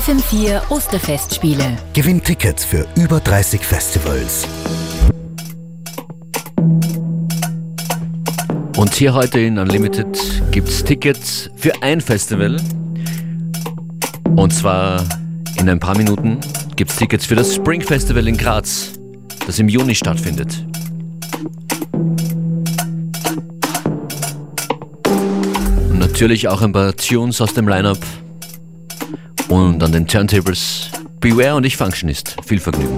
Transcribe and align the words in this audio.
FM4 0.00 0.70
Osterfestspiele. 0.70 1.76
Gewinn 1.92 2.22
Tickets 2.22 2.64
für 2.64 2.86
über 2.96 3.20
30 3.20 3.60
Festivals. 3.60 4.48
Und 8.78 8.94
hier 8.94 9.12
heute 9.12 9.40
in 9.40 9.58
Unlimited 9.58 10.06
gibt 10.52 10.68
es 10.70 10.82
Tickets 10.82 11.50
für 11.54 11.82
ein 11.82 12.00
Festival. 12.00 12.56
Und 14.36 14.54
zwar 14.54 15.04
in 15.58 15.68
ein 15.68 15.78
paar 15.78 15.98
Minuten 15.98 16.38
gibt 16.76 16.92
es 16.92 16.96
Tickets 16.96 17.26
für 17.26 17.34
das 17.34 17.54
Spring 17.54 17.82
Festival 17.82 18.26
in 18.26 18.38
Graz, 18.38 18.92
das 19.46 19.58
im 19.58 19.68
Juni 19.68 19.94
stattfindet. 19.94 20.64
Und 25.90 25.98
natürlich 25.98 26.48
auch 26.48 26.62
ein 26.62 26.72
paar 26.72 26.96
Tunes 26.96 27.42
aus 27.42 27.52
dem 27.52 27.68
Lineup. 27.68 27.98
Und 29.50 29.82
an 29.82 29.90
den 29.90 30.06
Turntables 30.06 30.90
Beware 31.18 31.56
und 31.56 31.66
ich 31.66 31.76
Functionist. 31.76 32.36
Viel 32.46 32.60
Vergnügen. 32.60 32.96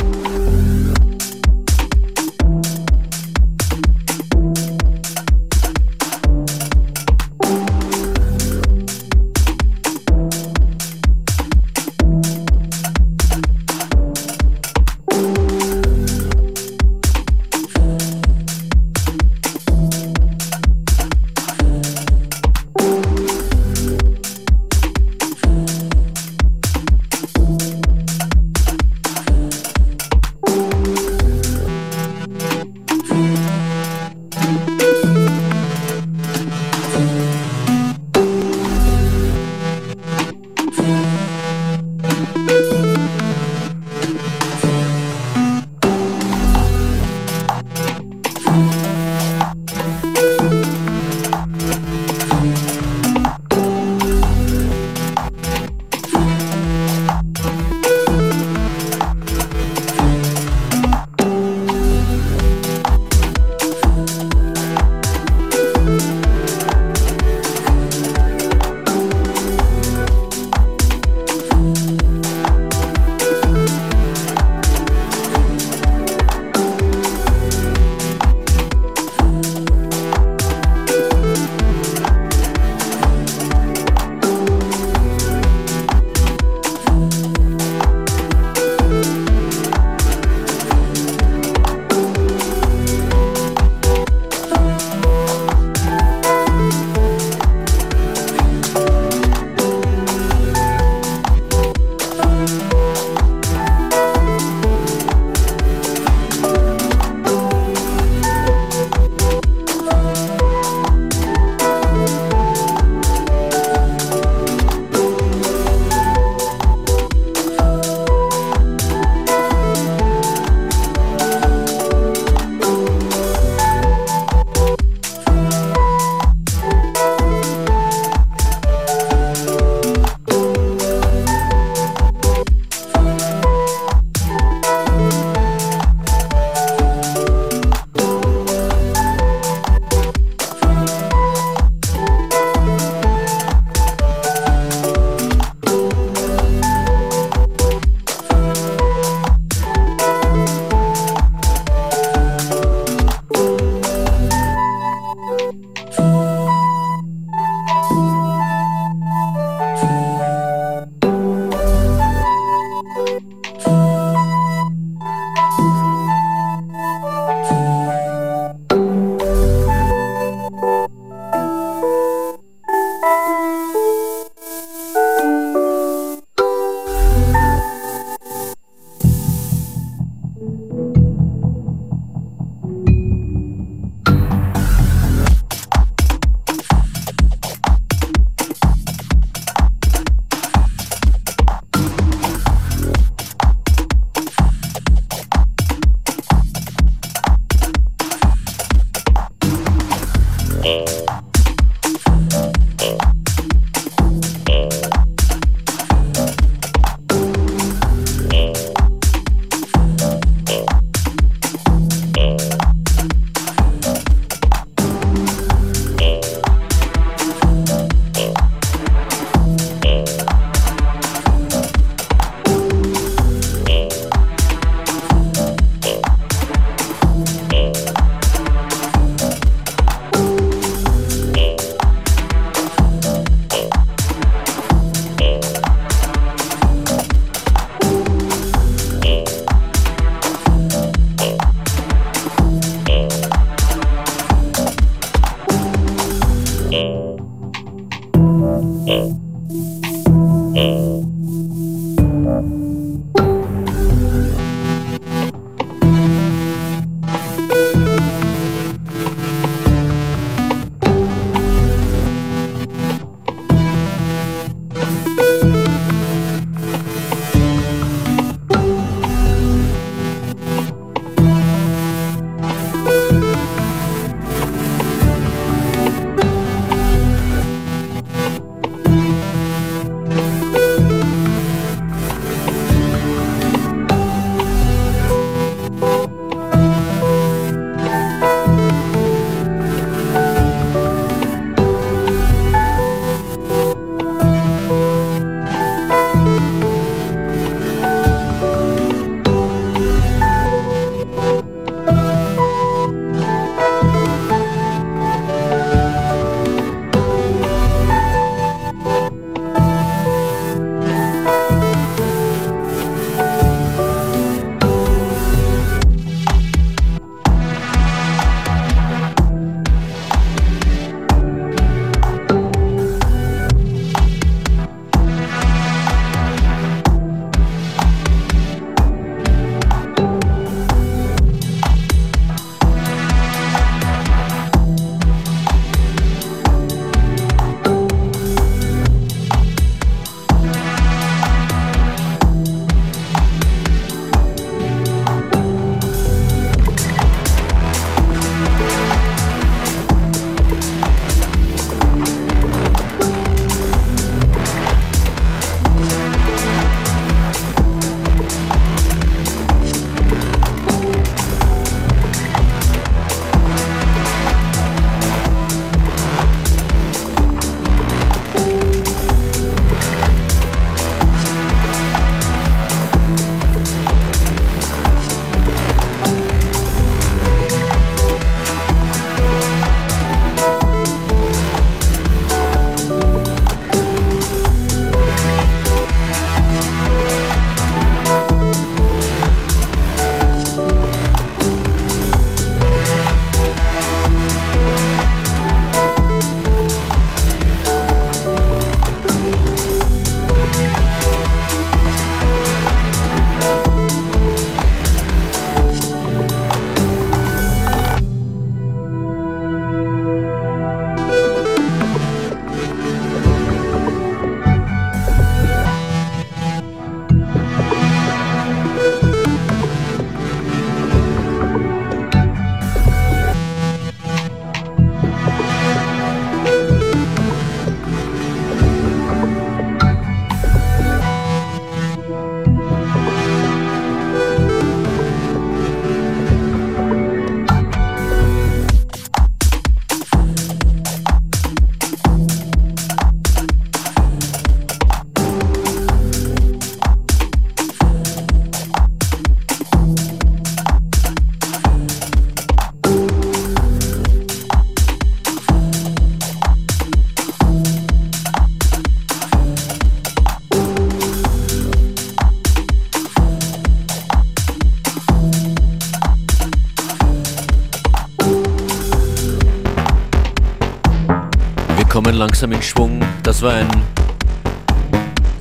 Kommen 472.02 472.16
langsam 472.16 472.50
in 472.50 472.62
Schwung. 472.62 473.00
Das 473.23 473.42
war 473.42 473.54
ein 473.54 473.68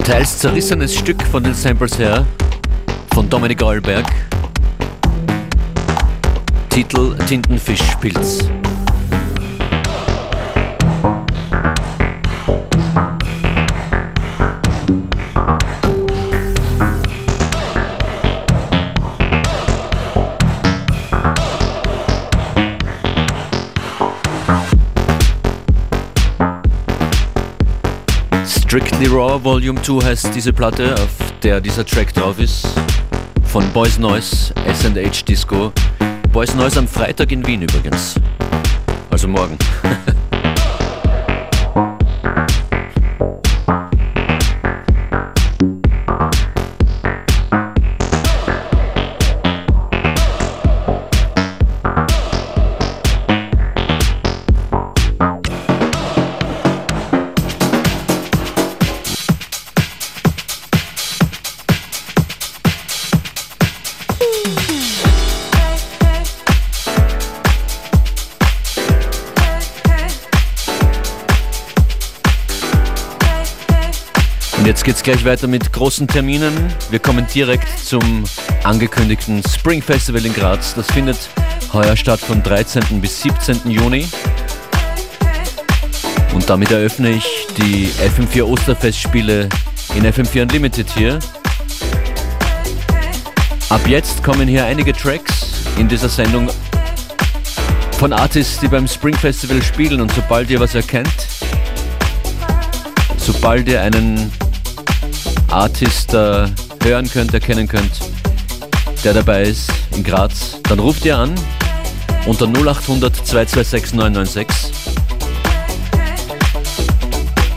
teils 0.06 0.38
zerrissenes 0.38 0.96
Stück 0.96 1.24
von 1.24 1.44
den 1.44 1.56
Samples 1.56 1.98
her 1.98 2.26
von 3.16 3.28
Dominik 3.28 3.64
Eulberg. 3.64 4.06
Titel 6.70 7.18
Tintenfischpilz. 7.28 8.50
Strictly 28.72 29.08
Raw 29.08 29.38
Volume 29.38 29.82
2 29.82 30.02
heißt 30.02 30.34
diese 30.34 30.54
Platte, 30.54 30.94
auf 30.94 31.10
der 31.44 31.60
dieser 31.60 31.86
Track 31.86 32.14
drauf 32.14 32.40
ist. 32.40 32.66
Von 33.44 33.70
Boys 33.74 34.00
Noise, 34.00 34.54
SH 34.66 35.26
Disco. 35.26 35.74
Boys 36.32 36.56
Noise 36.56 36.80
am 36.80 36.88
Freitag 36.88 37.34
in 37.34 37.46
Wien 37.46 37.64
übrigens. 37.64 38.16
Also 39.10 39.28
morgen. 39.28 39.58
geht's 75.04 75.24
gleich 75.24 75.34
weiter 75.34 75.48
mit 75.48 75.74
großen 75.74 76.08
Terminen. 76.08 76.54
Wir 76.92 77.00
kommen 77.00 77.26
direkt 77.34 77.80
zum 77.80 78.24
angekündigten 78.64 79.42
Spring 79.48 79.82
Festival 79.82 80.24
in 80.26 80.34
Graz. 80.34 80.76
Das 80.76 80.86
findet 80.92 81.18
heuer 81.74 81.96
statt 81.96 82.20
vom 82.20 82.44
13. 82.44 83.02
bis 83.02 83.22
17. 83.22 83.72
Juni. 83.72 84.08
Und 86.34 86.50
damit 86.50 86.72
eröffne 86.72 87.12
ich 87.12 87.48
die 87.58 87.88
FM4 87.88 88.44
Osterfestspiele 88.44 89.50
in 89.96 90.06
FM4 90.06 90.44
Unlimited 90.44 90.88
hier. 90.92 91.20
Ab 93.70 93.82
jetzt 93.88 94.24
kommen 94.24 94.48
hier 94.48 94.66
einige 94.66 94.94
Tracks 94.94 95.64
in 95.78 95.88
dieser 95.88 96.10
Sendung 96.10 96.50
von 97.98 98.14
Artists, 98.14 98.60
die 98.60 98.68
beim 98.68 98.88
Spring 98.88 99.16
Festival 99.16 99.62
spielen. 99.64 100.02
Und 100.02 100.12
sobald 100.14 100.50
ihr 100.50 100.60
was 100.60 100.76
erkennt, 100.76 101.28
sobald 103.18 103.68
ihr 103.68 103.82
einen 103.82 104.32
Artist 105.52 106.14
äh, 106.14 106.48
hören 106.82 107.10
könnt, 107.10 107.34
erkennen 107.34 107.68
könnt, 107.68 107.92
der 109.04 109.14
dabei 109.14 109.44
ist 109.44 109.70
in 109.96 110.04
Graz, 110.04 110.58
dann 110.64 110.80
ruft 110.80 111.04
ihr 111.04 111.18
an 111.18 111.36
unter 112.26 112.46
0800 112.48 113.14
226 113.16 113.94
996 113.94 114.72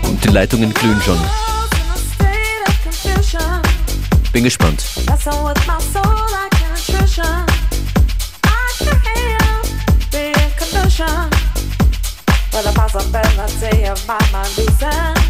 und 0.02 0.24
die 0.24 0.28
Leitungen 0.28 0.74
glühen 0.74 1.00
schon. 1.02 1.18
Bin 4.32 4.44
gespannt. 4.44 4.84
With 12.52 12.66
a 12.66 12.72
possibility 12.72 13.88
of 13.88 14.06
my 14.06 14.16
mind 14.30 14.56
losing 14.56 15.23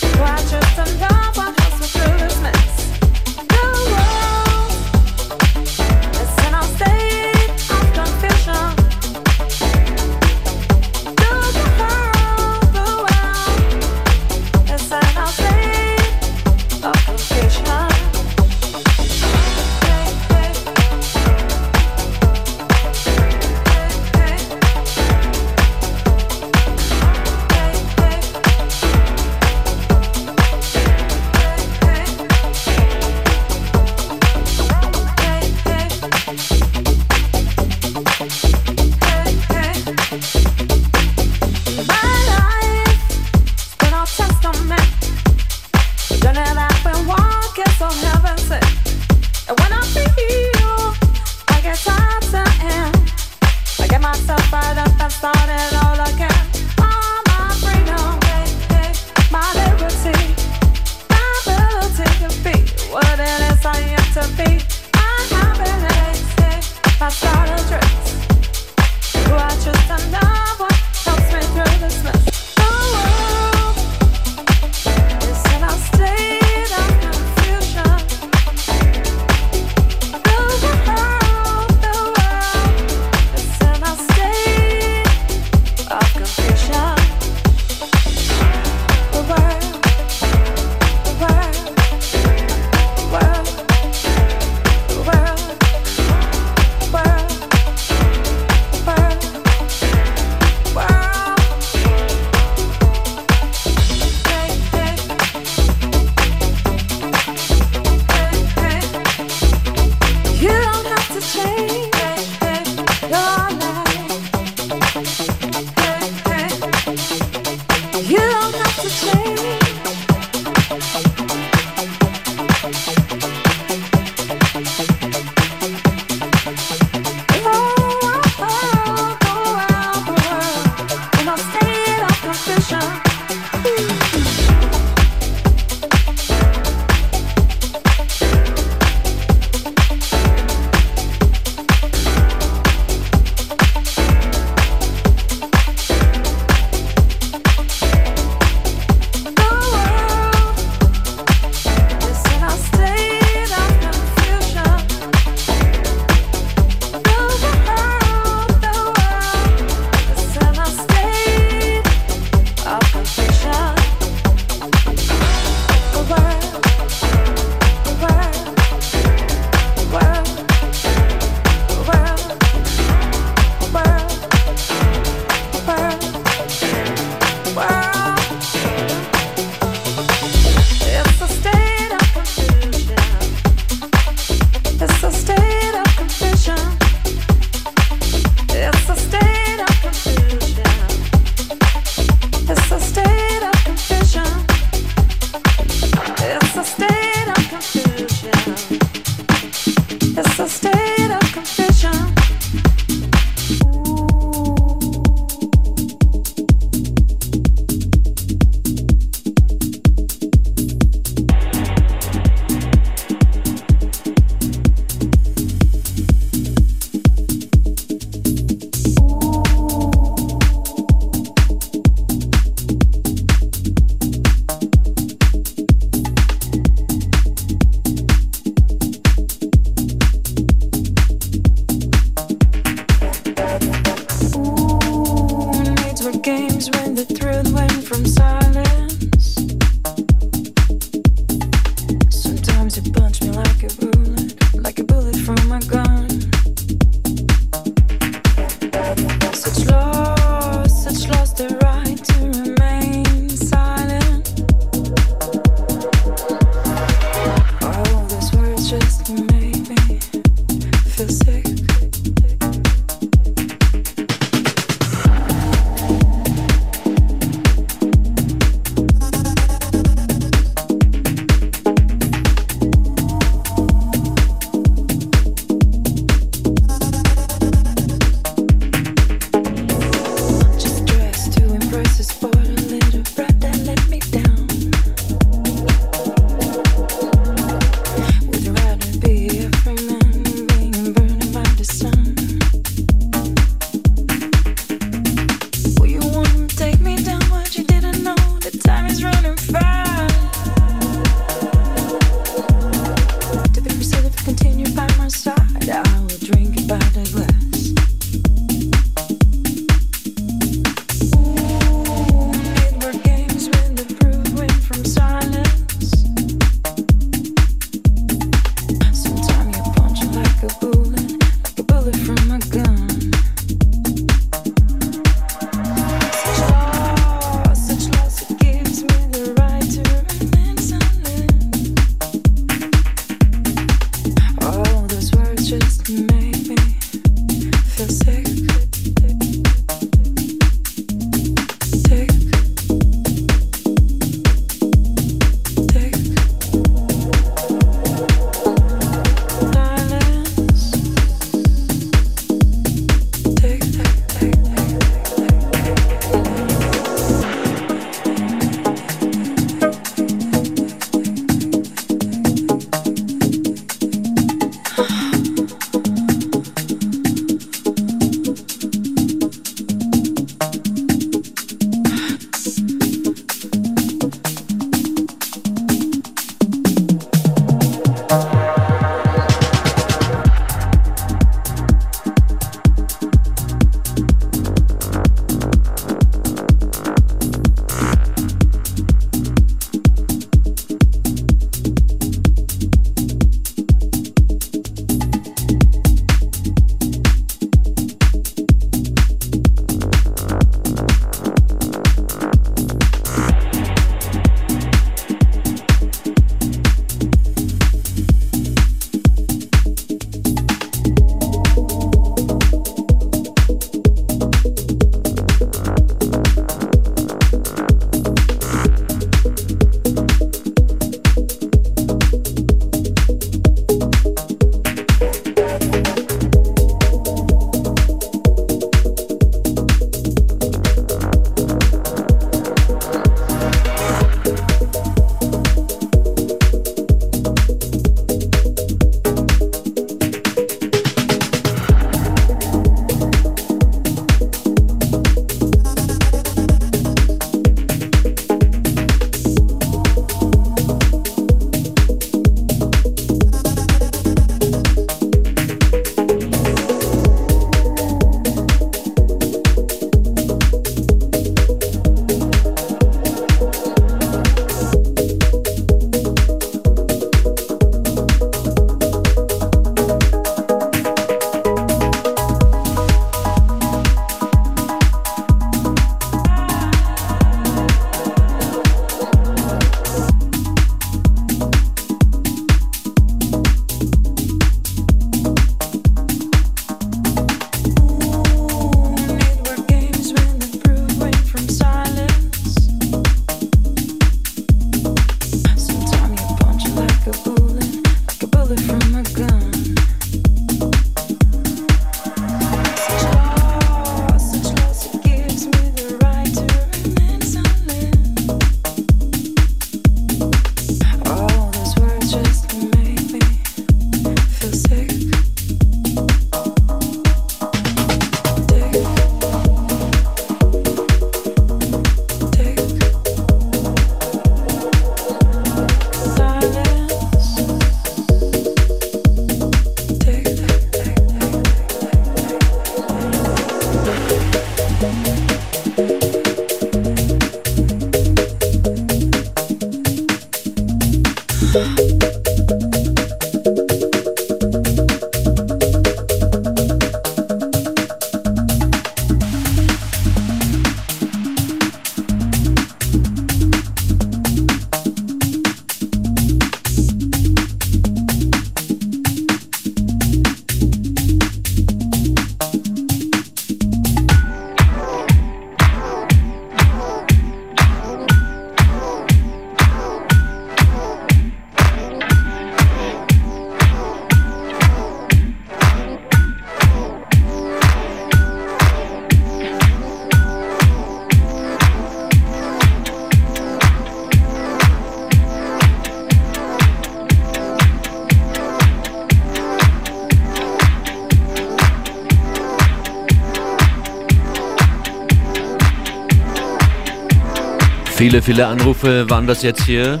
Viele, 598.08 598.22
viele 598.22 598.46
Anrufe 598.46 599.10
waren 599.10 599.26
das 599.26 599.42
jetzt 599.42 599.64
hier 599.64 600.00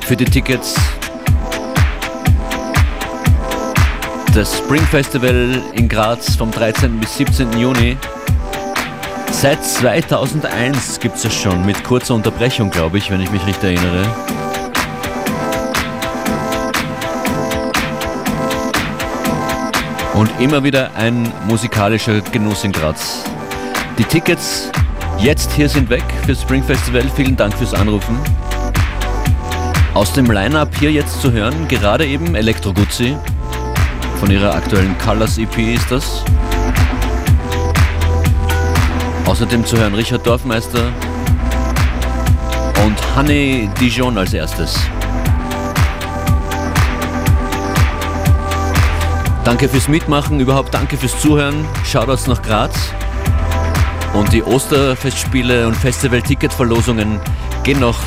für 0.00 0.16
die 0.16 0.24
Tickets. 0.24 0.74
Das 4.34 4.58
Spring 4.58 4.82
Festival 4.82 5.62
in 5.72 5.88
Graz 5.88 6.34
vom 6.34 6.50
13. 6.50 6.98
bis 6.98 7.16
17. 7.18 7.56
Juni. 7.56 7.96
Seit 9.30 9.64
2001 9.64 10.98
gibt 10.98 11.14
es 11.14 11.24
es 11.24 11.32
schon, 11.32 11.64
mit 11.64 11.84
kurzer 11.84 12.16
Unterbrechung, 12.16 12.70
glaube 12.70 12.98
ich, 12.98 13.08
wenn 13.12 13.20
ich 13.20 13.30
mich 13.30 13.46
richtig 13.46 13.78
erinnere. 13.78 14.04
Und 20.14 20.28
immer 20.40 20.64
wieder 20.64 20.90
ein 20.96 21.32
musikalischer 21.46 22.20
Genuss 22.32 22.64
in 22.64 22.72
Graz. 22.72 23.22
Die 23.96 24.04
Tickets 24.04 24.72
jetzt 25.22 25.52
hier 25.52 25.68
sind 25.68 25.88
weg 25.88 26.04
fürs 26.26 26.42
Spring 26.42 26.62
Festival. 26.62 27.04
Vielen 27.14 27.36
Dank 27.36 27.54
fürs 27.54 27.74
Anrufen. 27.74 28.18
Aus 29.94 30.12
dem 30.12 30.30
Line-Up 30.30 30.70
hier 30.78 30.90
jetzt 30.90 31.20
zu 31.20 31.30
hören, 31.30 31.68
gerade 31.68 32.06
eben 32.06 32.34
Elektro 32.34 32.72
Guzzi. 32.72 33.16
Von 34.18 34.30
ihrer 34.30 34.54
aktuellen 34.54 34.96
Colors 34.98 35.38
EP 35.38 35.56
ist 35.58 35.90
das. 35.90 36.24
Außerdem 39.26 39.64
zu 39.64 39.76
hören 39.78 39.94
Richard 39.94 40.26
Dorfmeister 40.26 40.88
und 42.84 43.16
Honey 43.16 43.70
Dijon 43.80 44.18
als 44.18 44.32
erstes. 44.34 44.78
Danke 49.44 49.68
fürs 49.68 49.88
Mitmachen, 49.88 50.40
überhaupt 50.40 50.74
danke 50.74 50.96
fürs 50.96 51.20
Zuhören. 51.20 51.64
Shoutouts 51.84 52.26
nach 52.26 52.42
Graz. 52.42 52.92
Und 54.14 54.32
die 54.32 54.42
Osterfestspiele 54.42 55.66
und 55.66 55.74
Festival-Ticket-Verlosungen 55.74 57.20
gehen 57.64 57.80
noch 57.80 57.98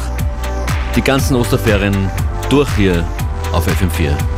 die 0.96 1.02
ganzen 1.02 1.36
Osterferien 1.36 1.96
durch 2.50 2.70
hier 2.76 3.04
auf 3.52 3.68
FM4. 3.68 4.35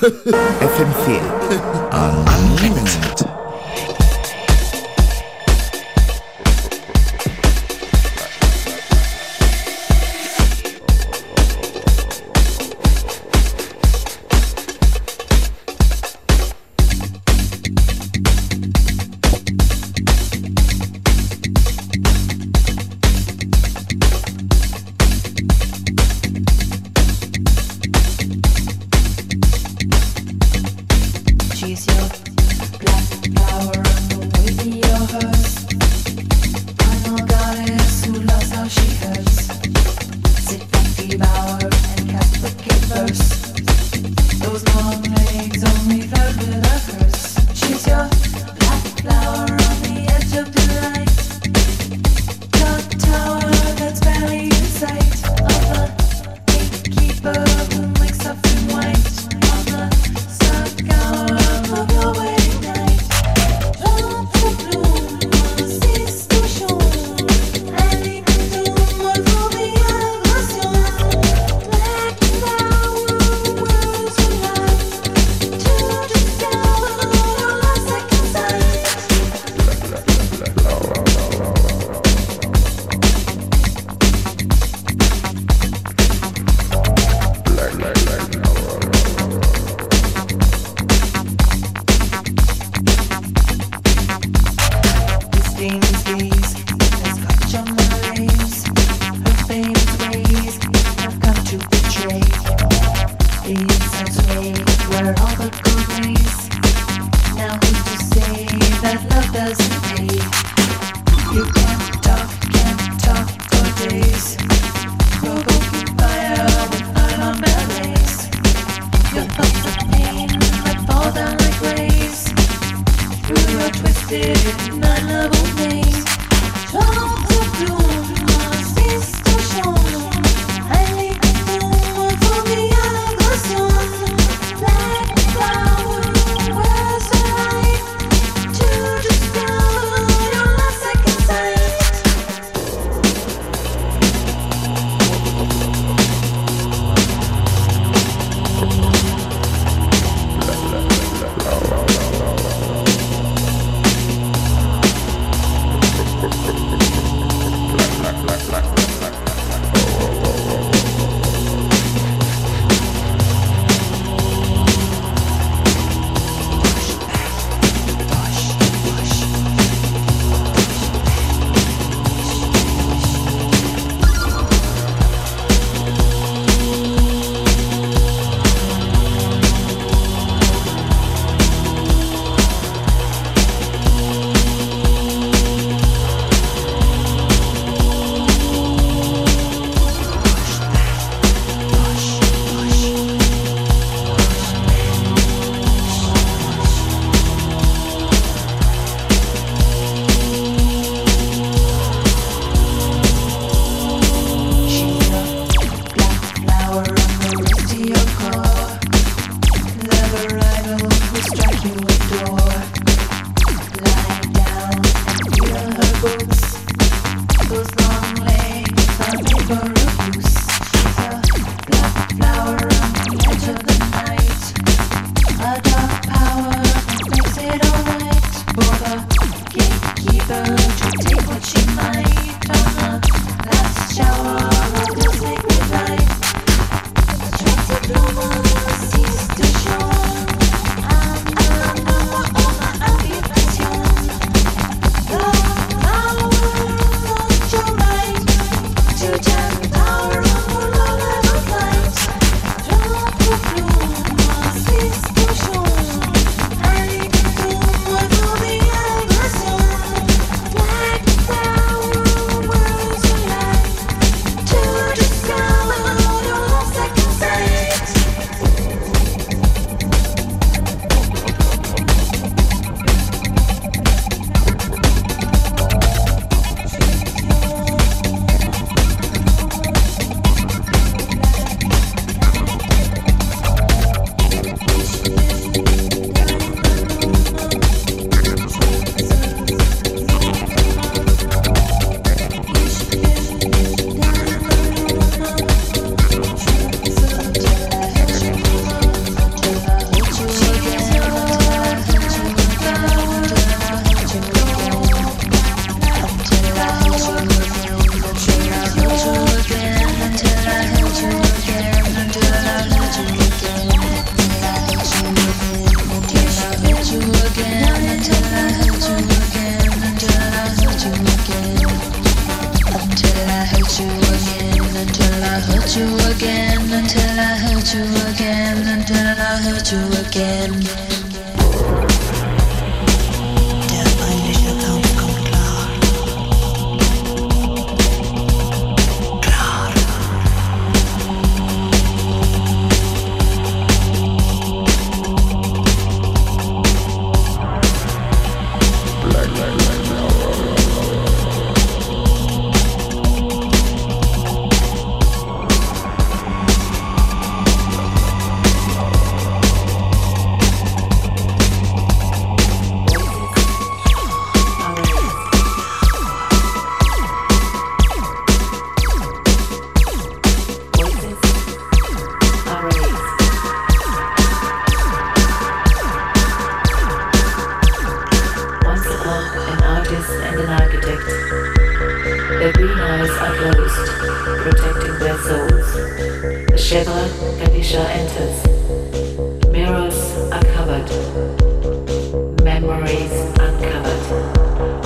FM4 0.70 1.20
Unlimited. 1.92 3.29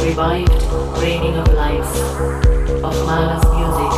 revived 0.04 0.62
raining 0.98 1.34
of 1.38 1.48
lights 1.54 1.98
of 1.98 2.94
Mala's 3.06 3.44
music 3.56 3.92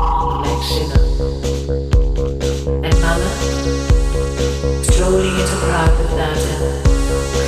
on 0.00 0.62
Shiva. 0.62 1.00
And 2.82 2.96
Mala, 3.02 3.30
strolling 4.82 5.38
into 5.38 5.56
crowd 5.64 5.92
with 5.98 6.12
Nata, 6.16 6.54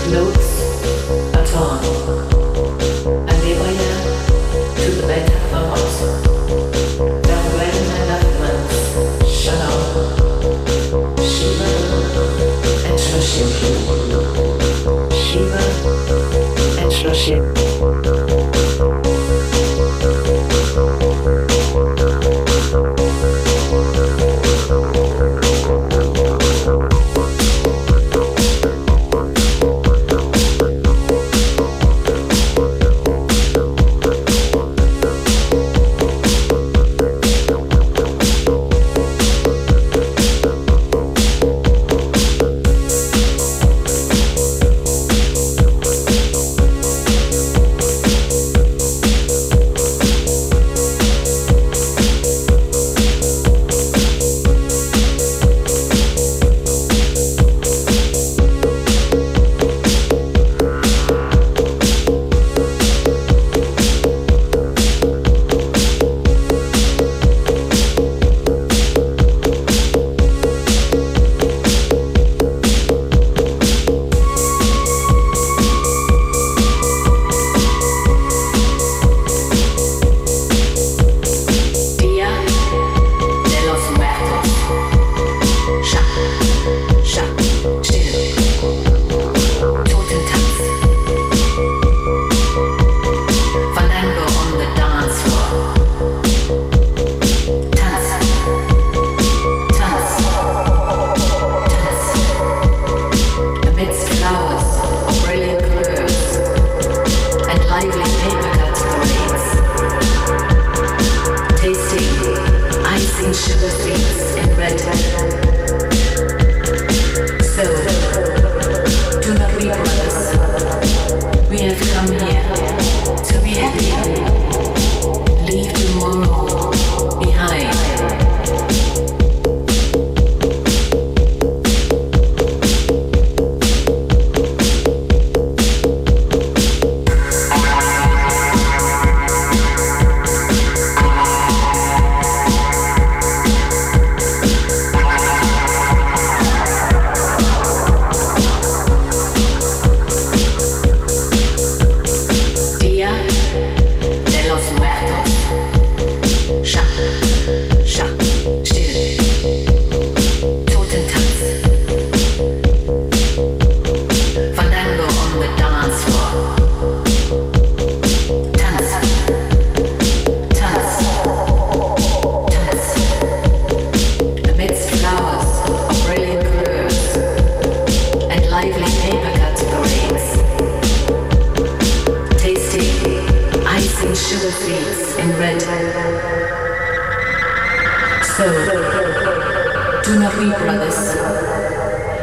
clothes 0.09 0.51
a 1.35 1.47
torn. 1.47 2.22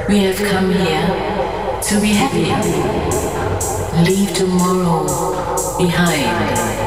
We 0.09 0.23
have 0.23 0.37
come 0.37 0.71
here 0.71 1.05
to 1.83 2.01
be 2.01 2.13
happy. 2.13 2.49
Leave 4.03 4.33
tomorrow 4.33 5.05
behind. 5.77 6.78